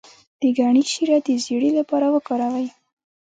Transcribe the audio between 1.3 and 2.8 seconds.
زیړي لپاره وکاروئ